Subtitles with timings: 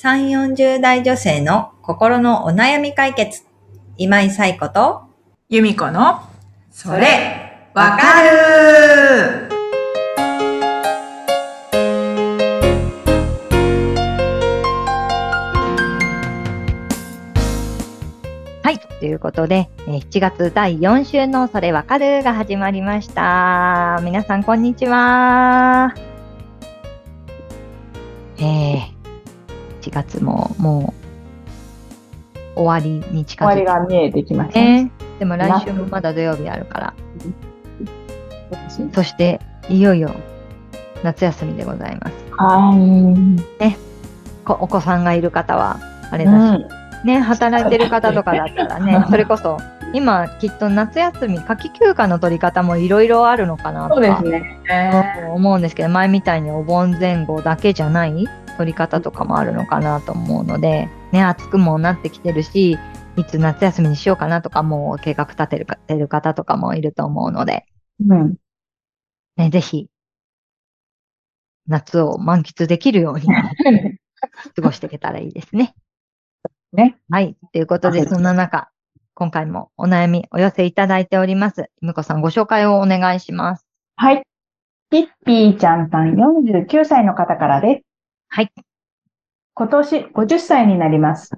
[0.00, 3.42] 3、40代女性の心のお悩み解決。
[3.96, 5.02] 今井彩子と、
[5.48, 6.20] 由美子の、
[6.70, 9.48] それ、わかる
[18.62, 18.78] はい。
[19.00, 24.00] ということで、えー7月第4週のそれわかるが始まりました。
[24.04, 25.92] 皆さん、こんにちは。
[28.38, 28.97] えー、
[29.80, 30.94] 7月もも
[32.56, 34.84] う終わりに近終わりづいてが見えてきましたね。
[34.84, 34.90] ね。
[35.18, 36.86] でも来週もまだ土曜日あるから。
[36.86, 36.94] は
[38.92, 40.10] そして、いよいよ
[41.02, 42.14] 夏休みでございます。
[43.66, 43.76] い。
[44.44, 45.78] こお子さんがいる方は、
[46.10, 46.64] あれうだし、
[47.04, 47.06] ん。
[47.06, 49.58] ね、働いてる方とかだったらね、それこそ、
[49.92, 54.60] 今きっと夏休み、夏季休暇の取り方もいろいろあるのかなとそうでかすね。
[55.32, 58.26] 思うんですけど、前みたいにお盆前後だけじゃない
[58.58, 62.76] 取り方とかもあるのかなと思うので、ね、暑くもなってきてるし、
[63.16, 67.66] いつ夏休みにしようかなとかもう計画立てるかてる方とかもいると思うので、
[68.06, 68.36] うん。
[69.36, 69.88] ね、ぜひ、
[71.68, 73.26] 夏を満喫できるように
[74.56, 75.74] 過ごしていけたらいいですね。
[76.72, 76.98] ね。
[77.08, 77.36] はい。
[77.52, 78.70] ということで、はいそんな中、
[79.14, 81.70] 今回もお悩みお寄せいただいております。
[81.80, 83.66] むこさんご紹介をお願いします。
[83.96, 84.22] はい。
[84.90, 87.87] ピッピーちゃんさん49歳の方からです。
[88.28, 88.52] はい。
[89.54, 91.32] 今年50歳になります。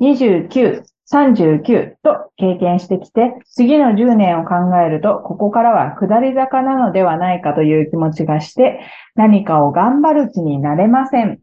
[0.00, 8.80] 29、39と経験してきて、次の10年を考えると、ここからは下り坂なのではないかという気持ちがして、
[9.14, 11.40] 何かを頑張る気になれません。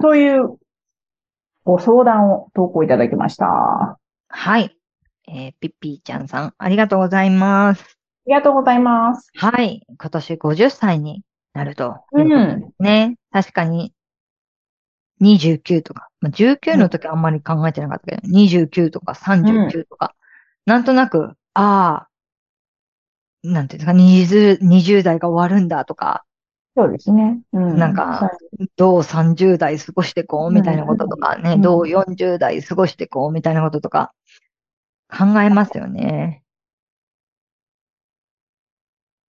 [0.00, 0.58] という
[1.64, 3.46] ご相談を投稿いただきました。
[3.46, 3.96] あ
[4.28, 4.76] はい。
[5.28, 7.98] えー、ピッピーちゃんさん、ありがとうございます。
[8.26, 9.30] りがとうございます。
[9.34, 9.82] はい。
[9.98, 11.22] 今年50歳に
[11.54, 12.72] なるとういうことでん。
[12.76, 13.16] すね。
[13.32, 13.92] 確かに、
[15.20, 20.14] 29とか、まあ、19の時はあんまり考えてなかったけど、29とか39とか、
[20.66, 22.08] なんとなく、ああ、
[23.42, 26.24] なんていうんですか、20, 20代が終わるんだとか、
[26.76, 27.40] そうですね。
[27.54, 27.78] うん。
[27.78, 28.30] なんか、
[28.76, 34.12] どう30代過ごしてこうみたいなこととかね、うんどう40代過ごしてこうみたいなこととか
[35.08, 36.42] 考えますよね。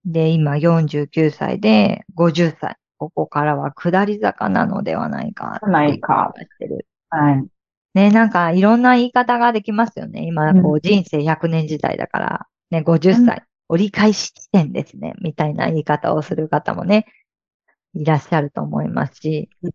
[0.04, 2.76] で、今49歳で50歳。
[2.98, 5.60] ここからは下り坂なのではないか。
[5.64, 6.34] ないか。
[6.36, 6.88] 気がしてる。
[7.10, 7.46] はい。
[7.94, 10.24] ね、なんかいろんな言い方ができますよね。
[10.26, 17.06] 今、こうう人生100年時代だから、ね、50歳、折り返し地点ですね、みたいな言い方をする方もね、
[17.94, 19.50] いらっしゃると思いますし。
[19.64, 19.72] うん、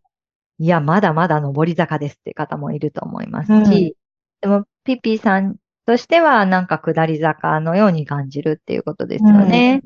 [0.58, 3.96] いや、まだまだ上り坂ですって方もいると思いますし、
[4.40, 5.56] でも、ピッピーさん
[5.86, 9.82] としては、なんか下り坂のように感じるっていうことですよね。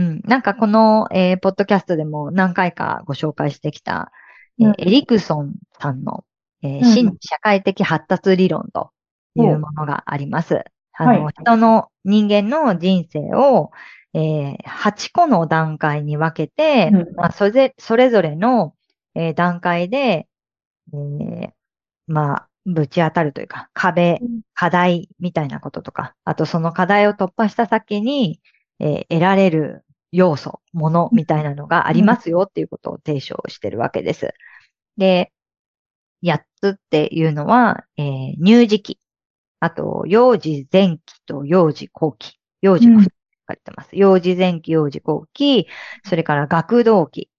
[0.00, 0.20] うん。
[0.24, 4.12] なんかこの、えーポッドキャストでも何回かご紹介してきた、
[4.58, 4.74] えーうん。
[4.78, 6.24] エリクソンさんの、
[6.62, 6.84] えーうん。
[6.84, 8.90] 新社会的発達理論と
[9.34, 10.64] いうものがあります。
[10.94, 11.34] あの、はい。
[11.40, 13.70] 人の人間の人生を、
[14.14, 17.14] えー8個の段階に分けて、うん。
[17.14, 18.74] まあ、それぜそれぞれの、
[19.14, 20.26] えー段階で、
[20.92, 21.50] えー
[22.06, 28.40] まあ、ぶち当たるというか、壁うん、課題みたいなこととか、あとその課題を突破した先に、
[28.80, 34.34] えー得られる要素、ものみたいなのがありますよっていうことを提唱してるわけです。
[34.96, 35.32] で、
[36.22, 39.00] 8つっていうのは、えー乳児期、
[39.60, 42.38] あと、幼児前期と幼児後期。
[42.62, 43.10] 幼児がうん書
[43.46, 43.90] かれてます。
[43.96, 45.68] 幼児前期、幼児後期、
[46.04, 47.30] それから学童期、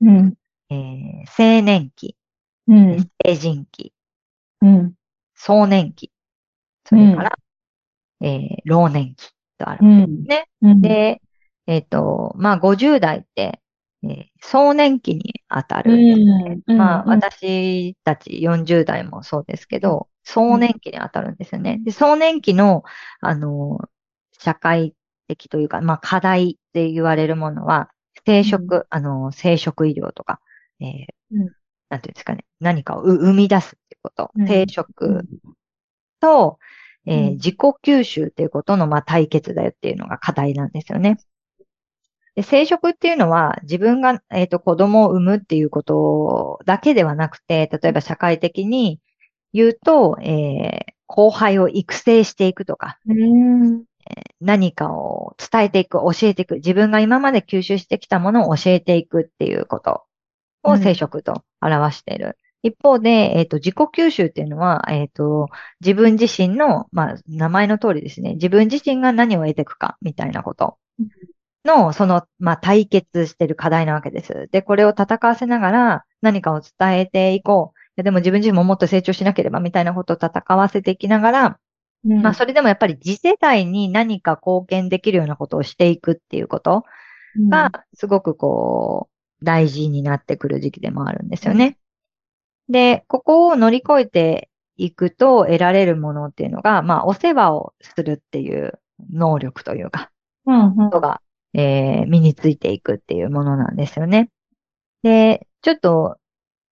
[0.00, 0.34] うん。
[0.70, 2.16] えー青年期、
[2.68, 3.10] うん。
[3.24, 3.92] 成人期、
[4.62, 4.94] うん。
[5.34, 6.12] 壮年期、
[6.86, 7.38] それから、
[8.20, 9.86] えー老年期とある。
[9.86, 10.24] うん。
[10.24, 10.48] ね。
[10.62, 11.22] うん、で、
[11.70, 13.60] えっ、と、まあ、50代って、
[14.02, 16.18] えー壮年期に当たうるんです
[16.66, 16.74] ね。
[16.74, 21.78] ん、まあ、うん、私たち40代もそうですけど、壮年期に当たるんですよね。
[21.84, 22.82] で、壮年期の、
[23.20, 23.78] あの、
[24.32, 24.94] 社会
[25.28, 27.90] 的というか、まあ、課題って言われるものは、
[28.26, 30.40] 生殖、あの、生殖医療とか、
[30.80, 30.88] えー
[31.32, 31.52] うん。
[31.90, 34.48] なんていうんですかね、何かを生生み出すってこと、うん。
[34.48, 35.22] 生殖
[36.18, 36.58] と、
[37.06, 37.34] えーうん。
[37.34, 41.18] 自己吸収っていうことの、まあ、対決だよっていうのが課題なんですよね。
[42.40, 49.00] で生殖っていうのは自分が、えっと子供を産むっていうことだけではなくて、例えば社会的に
[49.52, 53.84] 言うと、えー後輩を育成していくとか、うん。
[54.40, 60.04] 何かを伝えていく、教えていく、自分が今まで吸収してきたものを教えていくっていうこと
[60.62, 62.38] をうん生殖と表している。
[62.62, 65.48] 一方で、えっ、と、自己吸収っていうのは、えっ、と、
[65.80, 68.34] 自分自身の、まあ、名前の通りですね。
[68.34, 70.78] 自分自身が何を得ていくか、みたいなこと
[71.64, 74.48] の、その、まあ、対決してる課題なわけです。
[74.50, 78.02] で、これを戦わせながら何かを伝えていこう。
[78.02, 81.58] でも自分自身ももっと成長しなければみたいなことを戦わせていきながら、
[82.04, 86.84] うんまあそれでもやっぱり次世代に何か貢献できるようなことをしていくっていうこと
[87.50, 89.10] が、すごくこ
[89.42, 91.76] う、大事になってくる時期でもあるんですよね。
[92.68, 98.78] で、ここを乗り越えていくと得られるものっていうのが、まあお世話をするっていう
[99.12, 100.10] 能力というか、
[100.46, 101.20] うんうんことが、
[101.54, 104.30] えー身についていくっていうものなんですよね。
[105.02, 106.18] で、ちょっと、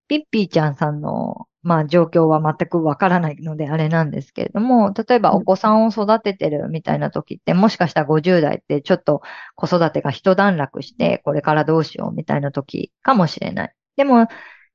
[0.08, 9.22] ピッピーちゃんさんの、まあ、状況は全くわからないのであれなんですけれども、例えばお子さんを育ててるみたいな時って、もしかしたら50代ってちょっと
[9.54, 13.74] 子育てが一段落して、これからどうしようみたいな時かもしれない。
[13.96, 14.28] でも、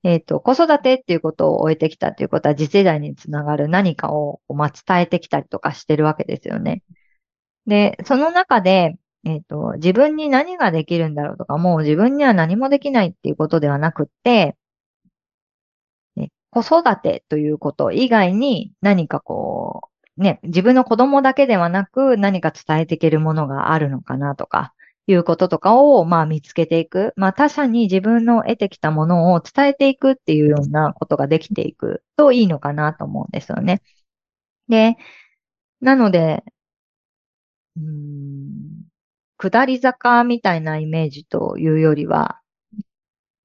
[0.04, 6.84] えっと、子育てっていうことを終えてきたっていうことは、次世代につながる何かを、まあ、伝えてきたりとかしてるわけですよね。
[7.68, 14.58] で、その中で、えっと、自分に何ができるんだろうとか、もう自分には何もできないっていうことではなくって、
[16.16, 24.74] ね子育てということ以外に何かこう、ね、自分の子供だけではなく何か伝えていけるものがあるのかなとか、
[25.08, 27.14] いうこととかを、まあ見つけていく。
[27.18, 33.82] まあ他者に自分の得てきたものを伝えていくっていうようなことができていくといいのかなと思うんですよね。
[34.70, 34.98] で、
[35.82, 36.44] なので、
[39.50, 42.40] 下り坂みたいなイメージというよりは、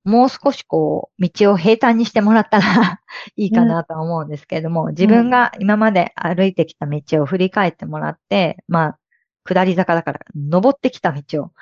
[0.05, 3.01] もう少しこう、道を平坦にしてもらったら
[3.37, 8.99] いいかなとは思うんですけれども、自分が今まで歩いてきた道を振り返ってもらって、まあ、
[9.45, 11.53] 下り坂だから、登ってきた道を、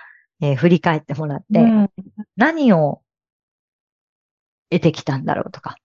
[0.43, 1.91] えー振り返ってもらって、うん
[2.37, 3.01] 何を
[4.71, 5.77] 得てきたんだろうとか、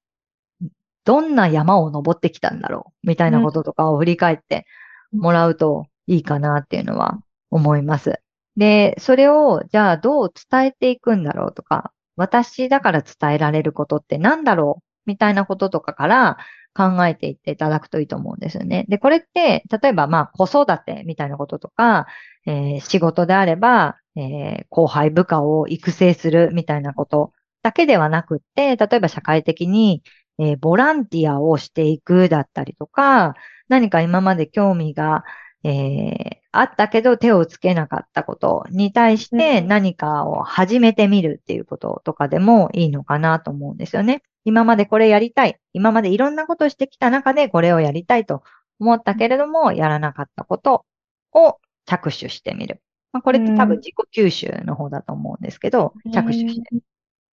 [1.06, 4.66] どんな山を登ってきたんだろうみたいなこととかを振り返って
[5.14, 8.20] もらうといいかなっていうのは思います。
[8.58, 16.38] で、それをじゃあどう伝えていくんだろうとか、私だから伝えられることって何だろうみたいなこととかから
[16.74, 18.86] 考えていっていただくといいと思うんですよね。
[18.90, 22.08] で、これって、例えばまあ子育てみたいなこととか、
[22.46, 27.34] えー仕事であれば、えー後輩部下を育成するみたいなこと
[27.64, 30.04] だけではなくって、例えば社会的に、
[30.40, 33.36] えーボランティアをしていくだったりとか、
[33.68, 35.24] 何か今まで興味が、
[35.64, 44.22] えーあったけど手をつけなかったことに対してうん何かを始めてみるっていうこととかでもいいのかなと思うんですよね。
[44.44, 45.60] 今までこれやりたい。
[45.74, 48.44] 今までいろんなことをしてきた中でこれをやりたいと
[48.80, 50.86] 思ったけれども、やらなかったこと
[51.32, 52.82] を着手してみる。
[53.14, 56.86] まあ、これって多分自己吸収の方だと思うんですけど、着手してみる。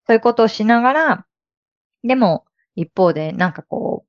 [0.06, 1.26] そういうことをしながら、
[2.04, 2.44] でも
[2.76, 4.04] 一方でなんかこ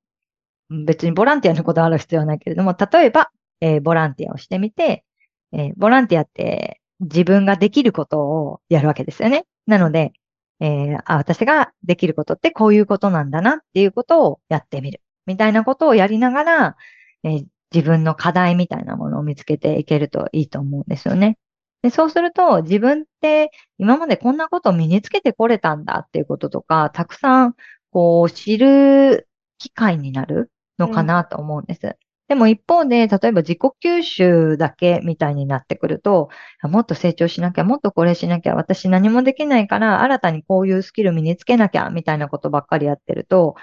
[0.70, 5.04] う、うん別にボランティアのことある必要はないけれども、例えば、えーボランティアをしてみて、
[5.52, 9.46] えーボランティアって自分ができることをやるわけですよね。
[9.66, 10.12] なので、
[10.60, 15.00] えーあ、私ができることってこういうことなんだなっていうことをやってみる。
[15.26, 16.76] みたいなことをやりながら、
[17.24, 21.38] えー自分の課題みたいなものを見つけていけるといいと思うんですよね。
[21.82, 27.54] でそうすると、自分って今までこんなことを身につけてこれたんだっていうこととか、たくさん
[27.90, 29.28] こう知る
[29.58, 31.96] 機会になるのかなと思うんです。
[32.30, 36.28] でも一方で、例えば自己吸収だけみたいになってくると、
[36.60, 43.56] あもっと成長しなきゃ、もっとこれしなきゃ、私何もできないから、新たにこういうスキル身につけなきゃ、みたいなことばっかりやってると、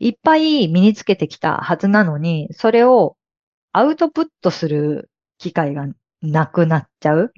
[0.00, 3.16] いっぱい身につけてきたはずなのに、それを
[3.70, 5.08] アウトプットする
[5.38, 5.86] 機会が
[6.20, 7.32] なくなっちゃう。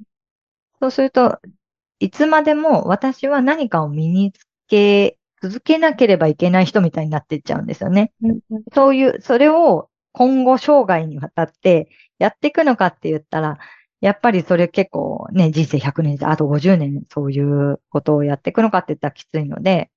[0.81, 1.39] そうすると、
[1.99, 8.11] いつまでも私は何かを身につけ続けなければいけない人みたいになっていっちゃうんですよね。
[8.23, 8.39] うん
[8.73, 13.59] そういう、それを今後生涯にわたってやっていくのかって言ったら、
[14.01, 19.91] やっぱりそれ結構ね、人生100年、あと50年そういうことをやっていくのかって言ったらきついので、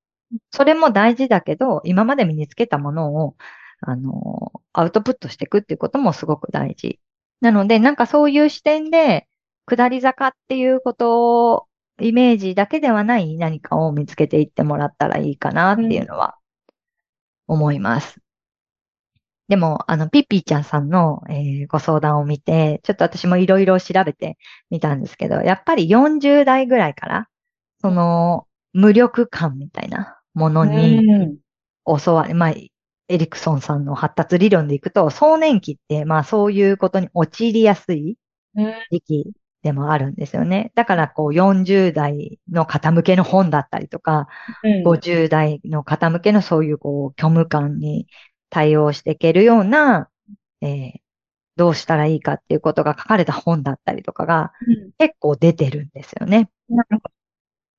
[0.51, 3.37] それも大事だけど、今まで身につけたものを、
[3.81, 7.01] あの、アウトプットしていくっていうこともすごく大事。
[7.41, 9.27] なので、なんかそういう視点で、
[9.67, 11.67] 下り坂っていうことを、
[11.99, 16.37] イメージだけではない何かを見つけていってもらったらいいかなっていうのは
[17.47, 18.21] 思います。
[19.51, 24.39] でも、あの、ピッピーちゃんさんの、えーご相談を見て、ちょっと私もいろいろ調べて
[24.71, 27.29] みたんですけど、やっぱり40代ぐらいから、
[27.81, 31.39] その、無力感みたいなものにうん。
[32.05, 38.17] 教わり、まあ、エリクソンさんの発達理論でいくと、壮年期って、まあそういうことに陥りやすい
[38.55, 38.75] うん。
[38.91, 40.73] 時期でもあるんですよね。
[40.75, 44.29] だからこう40代の方向けの本だったりとか、
[44.63, 44.83] うん。
[44.85, 48.07] 50代の方向けのそういうこう虚無感に
[48.51, 50.09] 対応していけるような、
[50.61, 51.01] えー
[51.57, 54.53] どうしたらいいかっていうことが書かれた本だったりとかが
[54.99, 56.49] 結構出てるんですよね。
[56.71, 57.11] なるほ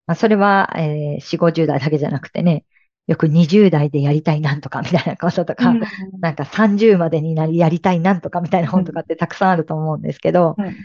[0.05, 2.65] まあ、それは、えー4、50代だけじゃなくてね、
[3.07, 5.73] よく20代でやりたいなんとかみたいなこととか、
[6.19, 10.65] なんか30までになりやりたいなんとかみたいな本とかってたくさんあると思うんですけど、うん。
[10.65, 10.75] やっ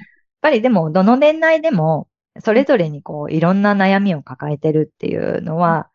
[0.41, 2.09] ぱりでもどの年代でも
[2.43, 5.91] それぞれにこういろんな悩みを抱えてるっていうのは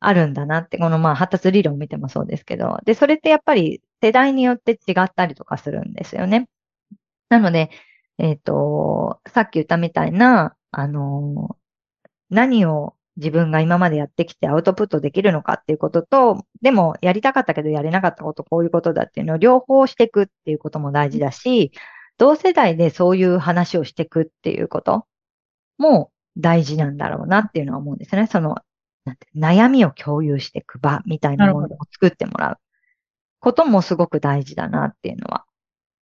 [0.00, 6.48] あるんだなって、このまあ発達理論を見てもそうですけど、で、それってやっぱり世代によって違ったりとかするんですよね。
[7.28, 7.70] なので、
[8.18, 11.56] えっ、と、さっき言ったみたいな、あの
[12.30, 21.72] 何を自分が今までやってきてアウトプットできるのかっていうことと、でもやりたかったけどやれなかったこと、こういうことだっていうのを両方していくっていうことも大事だし、
[22.18, 25.06] 同世代でそういう話をしていくっていうこと
[25.78, 28.26] も大事なんだろうなっていうのは思うんですね。
[28.26, 28.56] その、
[29.36, 32.58] 悩みを共有していく場みたいなものを作ってもらう
[33.40, 35.44] こともすごく大事だなっていうのは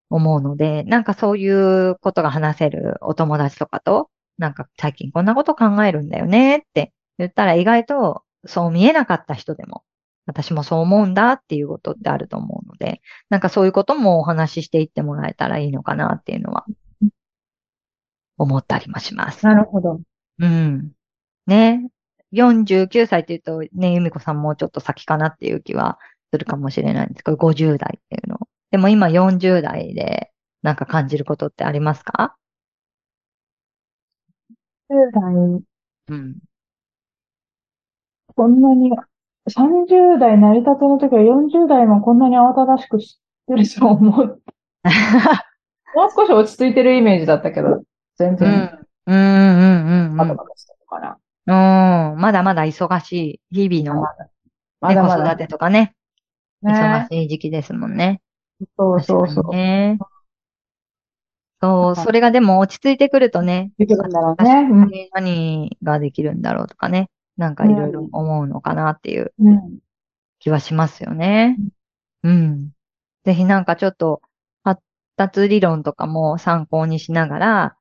[0.09, 9.83] 思うので、なんかそういうことが話せるお友達とかと、なんか最近こんなこと考えるんだよねって言ったら意外とそう見えなかった人でも、
[10.25, 16.65] 私もそう思うんだっていうことってあると思うので、なんかそういうこともお話ししていってもらえたらいいのかなっていうのは
[18.37, 19.45] 思ったりもします。
[19.45, 20.01] なるほど。
[20.39, 20.91] うん。
[21.45, 21.87] ね。
[22.37, 25.99] 49歳って言うと、ね、由美子さんもうちょっと先かなっていう気は
[26.31, 28.39] するかもしれないんですけど、50代っていうの。
[28.71, 32.37] でも今40代でなんか感じることってありますか
[34.89, 35.63] ？10代、
[36.09, 36.39] うん。
[38.35, 38.91] こんなに、
[39.49, 44.41] 30代成り立ての時は40代もこんなに慌ただしくしてると思う。
[45.95, 47.83] もう少し落ち着いてるイメージだったけど、
[48.17, 48.37] 全うん。
[48.37, 50.17] 然、うんうんうんうん。
[50.17, 51.17] バタバタしてるから。
[51.47, 51.53] うん。
[52.19, 54.29] まだまだ忙しい日々の、ね、
[54.81, 55.23] まだまだ。
[55.23, 55.95] 子育てとかね、
[56.63, 57.07] 忙ね。
[57.09, 58.21] しい時期ですもんね。
[58.77, 59.55] そうそうそう。
[59.55, 59.97] ね。
[61.61, 64.67] そう、それがでも落ち着いてくるとね、できるんだろうね。
[64.71, 69.79] うん何ができるんだろうとかね、なんかいろいろ思うのかなっていううん。
[70.39, 71.57] 気はしますよね。
[72.23, 72.71] うん。
[73.23, 74.21] ぜひなんかちょっと
[74.63, 74.81] 発
[75.15, 77.77] 達理論とかも参考にしながら、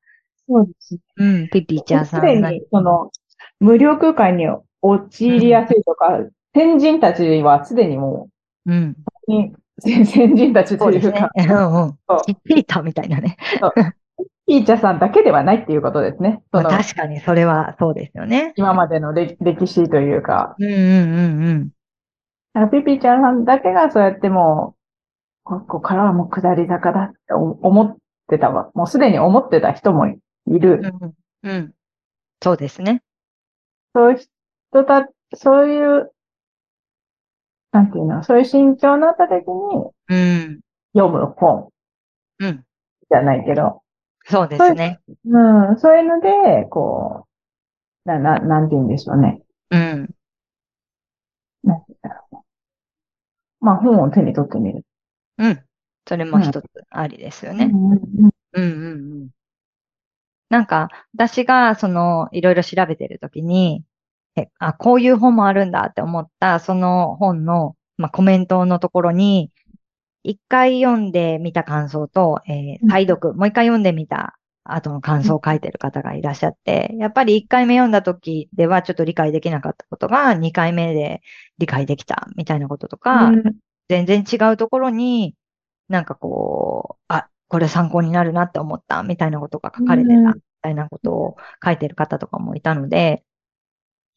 [0.47, 0.99] そうですね。
[1.17, 3.11] うん、ピピチャーさすでんが、に、その、
[3.59, 4.47] 無料空間に
[4.81, 6.19] 陥りやすいとか、
[6.53, 8.29] 先人たちはすでにも
[8.65, 8.95] うん、
[9.27, 11.31] う、に先先人たちというか、。
[11.35, 12.35] うんうんそう。
[12.43, 13.37] ピーターみたいなね。
[14.47, 16.41] ピーチャーさんだけではないっていうことですね。
[16.53, 18.53] その、確かにそれはそうですよね。
[18.55, 20.81] 今までの歴歴史というか、うんうんう
[21.45, 21.71] ん
[22.55, 22.69] うん。
[22.71, 27.95] ピピーちゃんさんだけがそうやってもう、ここからはもう下り坂だって思っ
[28.29, 28.71] てたわ。
[28.73, 30.81] もうすでに思ってた人もいる。
[31.43, 31.73] うんうん。
[32.41, 33.01] そうですね。
[33.97, 36.11] そういう人た、そういう、
[37.71, 40.59] なんていうの、そういう心境になった時にうん。
[40.93, 41.69] 読む本
[42.39, 42.63] うん。
[43.09, 43.81] じゃないけど、
[44.27, 44.99] そうですね。
[45.25, 47.25] うん、そういうので、こ
[48.05, 49.41] う、な、な、なんて言うんでしょうね。
[49.71, 50.15] うん。
[51.63, 52.43] なんて言ったらいいの
[53.61, 54.85] まあ本を手に取ってみる。
[55.39, 55.63] うん。
[56.07, 57.65] それも一つありですよね。
[57.65, 57.99] うんうん
[58.53, 59.29] うんうんうん。
[60.49, 63.83] なんか、私が、その、いろいろ調べてるときに、
[64.35, 69.51] え、あ、こういう本もあるんだって思った、その本の、まあ、コメントのところに、
[70.23, 81.21] 一回読んでみた感想と、えー再読、もう一回読んでみた後の感想を書いてる方がいらっしゃって、やっぱり一回目読んだ時ではちょっと理解できなかったことが、二回目で
[81.57, 83.55] 理解できたみたいなこととか、うん。
[83.89, 85.33] 全然違うところに、
[85.87, 93.23] なんかこう、あ、これ参考になるなって思ったみたいなことが書かれてたうんみたいなことを書いてる方とかもいたので、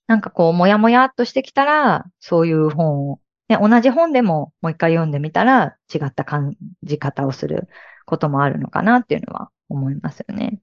[0.06, 7.68] なんかこう、もやもやっとしてきたら、そういう本を、ね、同じ本でももう一回読んでみたら違った感じ方をする
[8.06, 10.60] こともあるのかなっていうのは思いますよね。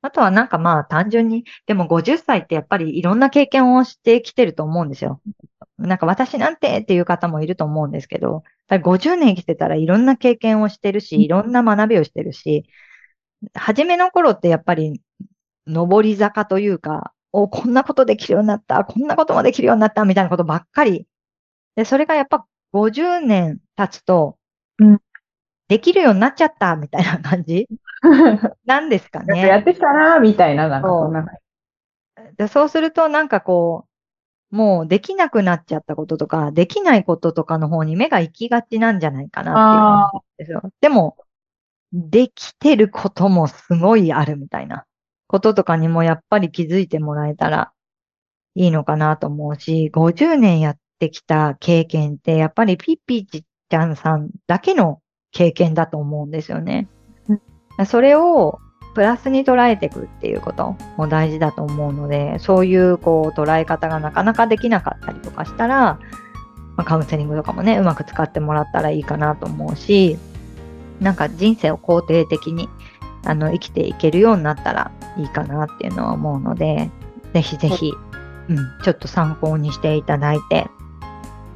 [0.00, 5.20] あとはなんかまあ単純に、でも50歳ってやっぱりいろんな経験をしてきてると思うんですよ。
[5.78, 12.66] なんか私なんてっていう方もいると思うんですけど、やっぱり50年生きてたらいろんな経験をしてるし、いろんな学びをしてるし、
[13.54, 15.02] 初めの頃ってやっぱり
[15.66, 21.06] 上り坂というか、お、こんなことできるようになった、こんなこともできるようになった、みたいなことばっかり。
[21.76, 24.38] で、それがやっぱ50年経つと
[24.78, 25.00] うん、
[25.68, 27.66] できるようになっちゃった、みたいな感じ
[28.66, 29.60] なんですかなんかやね。
[29.60, 31.26] ってきたな、みたいな、なんかそんな。
[32.36, 33.95] でそうするとなんかこう、
[34.50, 40.70] もうできなくなっちゃったこととか、できないこととかの方に目が行きがちなんじゃないかなあっていうですよ。
[40.80, 41.16] でも、
[41.92, 44.84] できてることもすごいあるみたいな
[45.28, 47.72] こととかにもやっぱり気づいてもらえたら
[48.54, 55.00] いいのかなと思うし、50年やってきた経験ってやっぱりピッピーちゃんさんだけの
[55.32, 56.88] 経験だと思うんですよね。
[57.86, 58.58] それを
[58.96, 66.00] プラスに捉えていくっていうことも大事だと思うので、そういうこう捉え方がなかなかできなかったりとかしたら、
[66.78, 70.16] まあ、カウンセリングとかもね、うまく使ってもらったらいいかなと思うし、
[70.98, 72.70] なんか人生を肯定的に
[73.26, 76.90] あの生きていけるようになったらいいかなっていうのは思うので、
[77.34, 77.92] ぜひぜひ、
[78.48, 80.68] うん、ちょっと参考にしていただいて、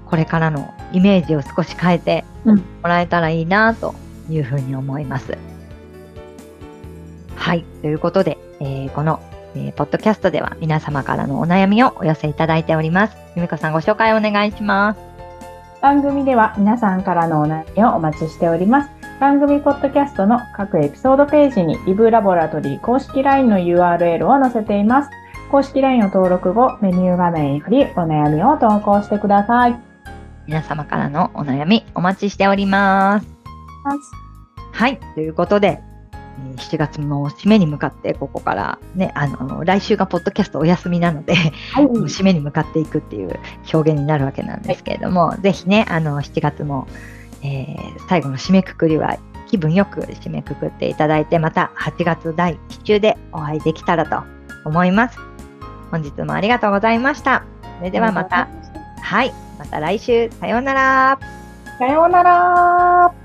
[0.04, 3.94] これからのイメージを少し変えてうんもらえたらいいなと
[4.28, 5.38] いうふうに思います。
[7.40, 7.64] はい。
[7.80, 9.18] ということで、えーこの、
[9.56, 13.16] えーポッドキャストでは皆様からのお悩みをお寄せいただいております。
[13.34, 15.00] ゆみこさんご紹介お願いします。
[15.80, 18.90] 番組では皆さんからのお悩みをお待ちしております。
[19.18, 25.10] 番組ポッドキャストの各エピソードページにリブラボラトリー公式 LINE の URL を載せています。
[25.50, 29.80] 公式 LINE を登録後、メニュー画面よりお悩みを投稿してください。
[30.46, 33.26] 皆様からのお悩みお待ちしております。
[34.72, 34.98] はい。
[35.14, 35.89] ということで、えー
[36.56, 41.86] 7月の締めに向かって、ここからね、あの、来週がポッドキャストお休みなので、はい。
[42.08, 43.38] 締めに向かっていくっていう
[43.72, 46.86] 表現になるわけなんですけれども、ぜひね、あの、7月も、
[47.42, 49.16] えー最後の締めくくりは
[49.46, 54.22] 気分よく締めくくっていただいて、また8月第1週でお会いできたらと
[54.64, 55.18] 思います。
[55.90, 57.44] 本日もありがとうございました。
[57.78, 58.48] それではまた、
[59.02, 61.18] はい、また来週、さようなら。
[61.78, 63.19] さようなら。